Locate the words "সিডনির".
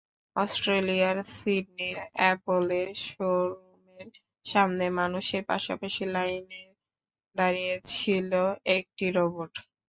1.35-1.97